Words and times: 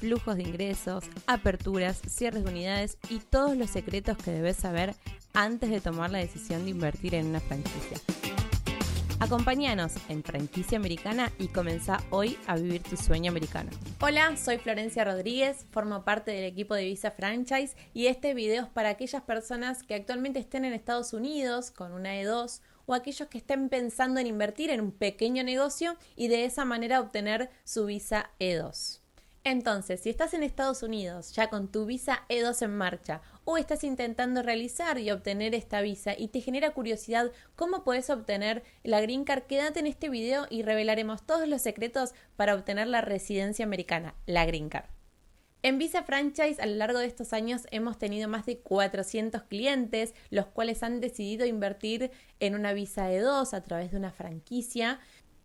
flujos 0.00 0.36
de 0.36 0.42
ingresos, 0.42 1.04
aperturas, 1.26 2.00
cierres 2.08 2.44
de 2.44 2.50
unidades 2.50 2.96
y 3.10 3.18
todos 3.18 3.56
los 3.56 3.70
secretos 3.70 4.16
que 4.16 4.30
debes 4.30 4.56
saber 4.56 4.94
antes 5.34 5.70
de 5.70 5.80
tomar 5.80 6.10
la 6.10 6.18
decisión 6.18 6.64
de 6.64 6.70
invertir 6.70 7.14
en 7.14 7.26
una 7.26 7.40
franquicia. 7.40 7.98
Acompáñanos 9.20 9.92
en 10.08 10.24
Franquicia 10.24 10.78
Americana 10.78 11.30
y 11.38 11.48
comenzá 11.48 12.02
hoy 12.08 12.38
a 12.46 12.56
vivir 12.56 12.82
tu 12.82 12.96
sueño 12.96 13.30
americano. 13.30 13.70
Hola, 14.00 14.34
soy 14.38 14.56
Florencia 14.56 15.04
Rodríguez, 15.04 15.66
formo 15.70 16.04
parte 16.04 16.30
del 16.30 16.44
equipo 16.44 16.74
de 16.74 16.86
Visa 16.86 17.10
Franchise 17.10 17.76
y 17.92 18.06
este 18.06 18.32
video 18.32 18.64
es 18.64 18.70
para 18.70 18.88
aquellas 18.88 19.22
personas 19.22 19.82
que 19.82 19.94
actualmente 19.94 20.38
estén 20.38 20.64
en 20.64 20.72
Estados 20.72 21.12
Unidos 21.12 21.70
con 21.70 21.92
una 21.92 22.14
E2 22.14 22.62
o 22.86 22.94
aquellos 22.94 23.28
que 23.28 23.36
estén 23.36 23.68
pensando 23.68 24.18
en 24.20 24.26
invertir 24.26 24.70
en 24.70 24.80
un 24.80 24.90
pequeño 24.90 25.44
negocio 25.44 25.96
y 26.16 26.28
de 26.28 26.46
esa 26.46 26.64
manera 26.64 27.00
obtener 27.00 27.50
su 27.62 27.84
visa 27.84 28.30
E2. 28.40 29.00
Entonces, 29.42 30.00
si 30.00 30.10
estás 30.10 30.34
en 30.34 30.42
Estados 30.42 30.82
Unidos 30.82 31.32
ya 31.32 31.48
con 31.48 31.68
tu 31.68 31.86
visa 31.86 32.24
E2 32.28 32.62
en 32.62 32.76
marcha 32.76 33.22
o 33.44 33.56
estás 33.56 33.84
intentando 33.84 34.42
realizar 34.42 34.98
y 34.98 35.10
obtener 35.10 35.54
esta 35.54 35.80
visa 35.80 36.14
y 36.16 36.28
te 36.28 36.42
genera 36.42 36.72
curiosidad 36.72 37.32
cómo 37.56 37.82
puedes 37.82 38.10
obtener 38.10 38.62
la 38.82 39.00
Green 39.00 39.24
Card, 39.24 39.44
quédate 39.44 39.80
en 39.80 39.86
este 39.86 40.10
video 40.10 40.46
y 40.50 40.62
revelaremos 40.62 41.24
todos 41.24 41.48
los 41.48 41.62
secretos 41.62 42.12
para 42.36 42.54
obtener 42.54 42.88
la 42.88 43.00
residencia 43.00 43.64
americana, 43.64 44.14
la 44.26 44.44
Green 44.44 44.68
Card. 44.68 44.90
En 45.62 45.76
Visa 45.78 46.02
Franchise 46.04 46.60
a 46.60 46.64
lo 46.64 46.76
largo 46.76 46.98
de 46.98 47.06
estos 47.06 47.34
años 47.34 47.66
hemos 47.70 47.98
tenido 47.98 48.28
más 48.28 48.46
de 48.46 48.60
400 48.60 49.42
clientes, 49.42 50.14
los 50.30 50.46
cuales 50.46 50.82
han 50.82 51.00
decidido 51.00 51.44
invertir 51.44 52.10
en 52.40 52.54
una 52.54 52.72
visa 52.72 53.10
E2 53.10 53.52
a 53.52 53.62
través 53.62 53.90
de 53.90 53.98
una 53.98 54.10
franquicia 54.10 55.00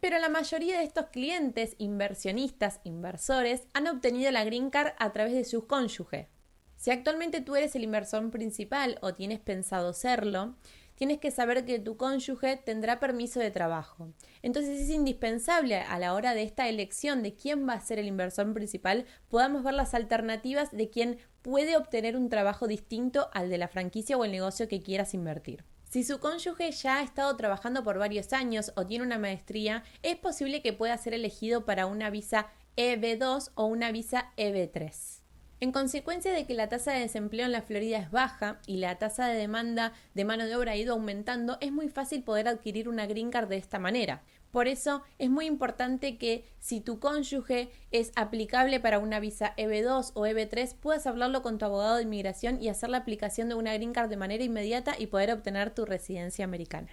pero 0.00 0.18
la 0.18 0.28
mayoría 0.28 0.78
de 0.78 0.84
estos 0.84 1.06
clientes, 1.06 1.74
inversionistas, 1.78 2.80
inversores, 2.84 3.62
han 3.74 3.86
obtenido 3.86 4.30
la 4.30 4.44
Green 4.44 4.70
Card 4.70 4.94
a 4.98 5.12
través 5.12 5.34
de 5.34 5.44
su 5.44 5.66
cónyuge. 5.66 6.28
Si 6.76 6.90
actualmente 6.90 7.42
tú 7.42 7.56
eres 7.56 7.76
el 7.76 7.84
inversor 7.84 8.30
principal 8.30 8.98
o 9.02 9.14
tienes 9.14 9.38
pensado 9.38 9.92
serlo, 9.92 10.56
tienes 10.94 11.18
que 11.18 11.30
saber 11.30 11.64
que 11.64 11.78
tu 11.78 11.96
cónyuge 11.96 12.56
tendrá 12.56 13.00
permiso 13.00 13.40
de 13.40 13.50
trabajo. 13.50 14.12
Entonces 14.42 14.80
es 14.80 14.90
indispensable 14.90 15.76
a 15.76 15.98
la 15.98 16.14
hora 16.14 16.34
de 16.34 16.42
esta 16.42 16.68
elección 16.68 17.22
de 17.22 17.34
quién 17.34 17.66
va 17.68 17.74
a 17.74 17.80
ser 17.80 17.98
el 17.98 18.06
inversor 18.06 18.52
principal, 18.52 19.06
podamos 19.28 19.62
ver 19.62 19.74
las 19.74 19.94
alternativas 19.94 20.70
de 20.72 20.90
quién 20.90 21.18
puede 21.42 21.76
obtener 21.76 22.16
un 22.16 22.28
trabajo 22.28 22.66
distinto 22.66 23.28
al 23.32 23.48
de 23.48 23.58
la 23.58 23.68
franquicia 23.68 24.16
o 24.16 24.24
el 24.24 24.32
negocio 24.32 24.68
que 24.68 24.82
quieras 24.82 25.14
invertir. 25.14 25.64
Si 25.90 26.04
su 26.04 26.20
cónyuge 26.20 26.70
ya 26.70 26.98
ha 26.98 27.02
estado 27.02 27.34
trabajando 27.36 27.82
por 27.82 27.98
varios 27.98 28.32
años 28.32 28.72
o 28.76 28.86
tiene 28.86 29.04
una 29.04 29.18
maestría, 29.18 29.82
es 30.04 30.14
posible 30.14 30.62
que 30.62 30.72
pueda 30.72 30.96
ser 30.96 31.14
elegido 31.14 31.64
para 31.64 31.86
una 31.86 32.10
visa 32.10 32.46
EB2 32.76 33.50
o 33.56 33.64
una 33.66 33.90
visa 33.90 34.30
EB3. 34.36 35.20
En 35.58 35.72
consecuencia 35.72 36.32
de 36.32 36.46
que 36.46 36.54
la 36.54 36.68
tasa 36.68 36.92
de 36.92 37.00
desempleo 37.00 37.44
en 37.44 37.50
la 37.50 37.62
Florida 37.62 37.98
es 37.98 38.12
baja 38.12 38.60
y 38.68 38.76
la 38.76 38.98
tasa 38.98 39.26
de 39.26 39.36
demanda 39.36 39.92
de 40.14 40.24
mano 40.24 40.46
de 40.46 40.54
obra 40.54 40.72
ha 40.72 40.76
ido 40.76 40.94
aumentando, 40.94 41.58
es 41.60 41.72
muy 41.72 41.88
fácil 41.88 42.22
poder 42.22 42.46
adquirir 42.46 42.88
una 42.88 43.06
green 43.06 43.32
card 43.32 43.48
de 43.48 43.56
esta 43.56 43.80
manera. 43.80 44.22
Por 44.50 44.66
eso 44.66 45.02
es 45.18 45.30
muy 45.30 45.46
importante 45.46 46.18
que 46.18 46.44
si 46.58 46.80
tu 46.80 46.98
cónyuge 46.98 47.70
es 47.92 48.10
aplicable 48.16 48.80
para 48.80 48.98
una 48.98 49.20
visa 49.20 49.54
EB2 49.56 50.10
o 50.14 50.26
EB3, 50.26 50.74
puedas 50.76 51.06
hablarlo 51.06 51.42
con 51.42 51.58
tu 51.58 51.66
abogado 51.66 51.96
de 51.96 52.02
inmigración 52.02 52.60
y 52.60 52.68
hacer 52.68 52.90
la 52.90 52.98
aplicación 52.98 53.48
de 53.48 53.54
una 53.54 53.74
green 53.74 53.92
card 53.92 54.10
de 54.10 54.16
manera 54.16 54.42
inmediata 54.42 54.94
y 54.98 55.06
poder 55.06 55.30
obtener 55.30 55.70
tu 55.70 55.84
residencia 55.84 56.44
americana. 56.44 56.88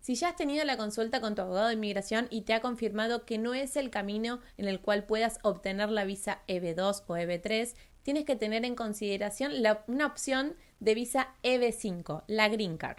Si 0.00 0.14
ya 0.14 0.28
has 0.28 0.36
tenido 0.36 0.64
la 0.64 0.76
consulta 0.76 1.20
con 1.20 1.34
tu 1.34 1.42
abogado 1.42 1.68
de 1.68 1.74
inmigración 1.74 2.26
y 2.30 2.42
te 2.42 2.52
ha 2.52 2.60
confirmado 2.60 3.24
que 3.24 3.38
no 3.38 3.54
es 3.54 3.76
el 3.76 3.90
camino 3.90 4.40
en 4.56 4.68
el 4.68 4.80
cual 4.80 5.04
puedas 5.04 5.38
obtener 5.42 5.90
la 5.90 6.04
visa 6.04 6.42
EB2 6.46 7.04
o 7.06 7.16
EB3, 7.16 7.74
tienes 8.02 8.24
que 8.24 8.36
tener 8.36 8.64
en 8.64 8.74
consideración 8.74 9.52
una 9.86 10.06
opción 10.06 10.56
de 10.80 10.94
visa 10.94 11.34
EB5, 11.42 12.24
la 12.26 12.48
Green 12.48 12.76
Card. 12.76 12.98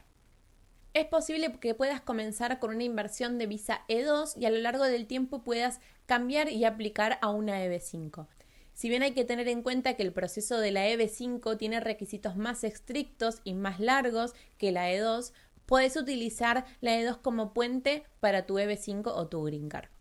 Es 0.96 1.04
posible 1.08 1.52
que 1.60 1.76
puedas 1.76 2.00
comenzar 2.00 2.58
con 2.58 2.74
una 2.74 2.86
inversión 2.86 3.38
de 3.38 3.48
visa 3.48 3.82
E2 3.90 4.40
y 4.40 4.46
a 4.46 4.50
lo 4.50 4.60
largo 4.60 4.86
del 4.86 5.08
tiempo 5.08 5.44
puedas 5.44 5.82
cambiar 6.06 6.50
y 6.50 6.64
aplicar 6.64 7.20
a 7.22 7.32
una 7.32 7.66
EB5. 7.66 8.28
Si 8.72 8.88
bien 8.88 9.04
hay 9.04 9.12
que 9.12 9.26
tener 9.26 9.50
en 9.50 9.62
cuenta 9.62 9.96
que 9.96 10.04
el 10.04 10.14
proceso 10.14 10.58
de 10.58 10.72
la 10.72 10.88
EB5 10.88 11.58
tiene 11.58 11.82
requisitos 11.82 12.38
más 12.38 12.64
estrictos 12.64 13.42
y 13.44 13.56
más 13.56 13.82
largos 13.82 14.36
que 14.58 14.72
la 14.72 14.90
E2, 14.90 15.34
puedes 15.66 15.98
utilizar 15.98 16.64
la 16.80 16.98
E2 16.98 17.22
como 17.22 17.54
puente 17.54 18.06
para 18.22 18.46
tu 18.46 18.54
EB5 18.54 19.08
o 19.08 19.28
tu 19.28 19.44
Green 19.44 19.68
Card. 19.68 19.95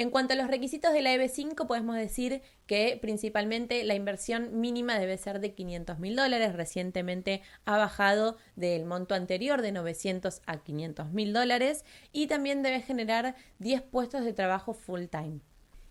En 0.00 0.08
cuanto 0.08 0.32
a 0.32 0.36
los 0.36 0.48
requisitos 0.48 0.94
de 0.94 1.02
la 1.02 1.12
EB5, 1.14 1.66
podemos 1.66 1.94
decir 1.94 2.40
que 2.66 2.98
principalmente 3.02 3.84
la 3.84 3.94
inversión 3.94 4.58
mínima 4.58 4.98
debe 4.98 5.18
ser 5.18 5.40
de 5.40 5.52
500 5.52 5.98
mil 5.98 6.16
dólares. 6.16 6.54
Recientemente 6.54 7.42
ha 7.66 7.76
bajado 7.76 8.38
del 8.56 8.86
monto 8.86 9.14
anterior 9.14 9.60
de 9.60 9.72
900 9.72 10.40
a 10.46 10.56
500 10.56 11.12
mil 11.12 11.34
dólares 11.34 11.84
y 12.12 12.28
también 12.28 12.62
debe 12.62 12.80
generar 12.80 13.36
10 13.58 13.82
puestos 13.82 14.24
de 14.24 14.32
trabajo 14.32 14.72
full 14.72 15.04
time. 15.04 15.40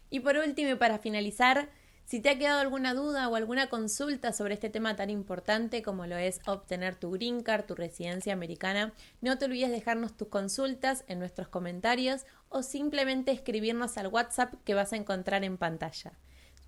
Y 0.09 0.21
por 0.21 0.37
último 0.37 0.71
y 0.71 0.75
para 0.75 0.97
finalizar, 0.97 1.69
si 2.09 2.19
te 2.19 2.31
ha 2.31 2.39
quedado 2.39 2.59
alguna 2.59 2.95
duda 2.95 3.29
o 3.29 3.35
alguna 3.35 3.69
consulta 3.69 4.33
sobre 4.33 4.55
este 4.55 4.71
tema 4.71 4.95
tan 4.95 5.11
importante 5.11 5.83
como 5.83 6.07
lo 6.07 6.17
es 6.17 6.41
obtener 6.47 6.95
tu 6.95 7.11
green 7.11 7.43
card, 7.43 7.65
tu 7.65 7.75
residencia 7.75 8.33
americana, 8.33 8.93
no 9.21 9.37
te 9.37 9.45
olvides 9.45 9.69
dejarnos 9.69 10.17
tus 10.17 10.29
consultas 10.29 11.03
en 11.07 11.19
nuestros 11.19 11.49
comentarios 11.49 12.25
o 12.49 12.63
simplemente 12.63 13.31
escribirnos 13.31 13.95
al 13.99 14.07
WhatsApp 14.07 14.55
que 14.65 14.73
vas 14.73 14.91
a 14.91 14.95
encontrar 14.95 15.43
en 15.43 15.57
pantalla. 15.57 16.13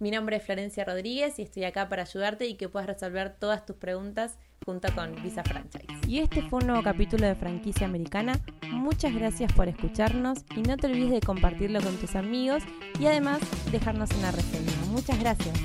Mi 0.02 0.10
nombre 0.10 0.38
es 0.38 0.44
Florencia 0.44 0.84
Rodríguez 0.84 1.38
y 1.38 1.44
estoy 1.44 1.64
acá 1.64 1.88
para 1.88 2.02
ayudarte 2.02 2.48
y 2.48 2.56
que 2.56 2.68
puedas 2.68 2.88
resolver 2.88 3.36
todas 3.38 3.68
tus 3.68 3.76
preguntas 3.76 4.40
junto 4.66 4.92
con 4.96 5.14
Visa 5.22 5.44
Franchise. 5.44 5.86
Y 6.08 6.22
este 6.22 6.42
fue 6.42 6.60
un 6.62 6.66
nuevo 6.66 6.82
capítulo 6.82 7.28
de 7.28 7.36
Franquicia 7.36 7.86
Americana. 7.86 8.40
Muchas 8.72 9.14
gracias 9.14 9.54
por 9.54 9.68
escucharnos 9.68 10.40
y 10.56 10.64
no 10.64 10.76
te 10.76 10.88
olvides 10.88 11.12
de 11.12 11.22
compartirlo 11.22 11.82
con 11.82 11.96
tus 11.98 12.16
amigos 12.16 12.64
y 13.00 13.06
además 13.06 13.42
dejarnos 13.72 14.10
una 14.18 14.32
reseña. 14.32 14.74
Muchas 14.90 15.20
gracias. 15.20 15.56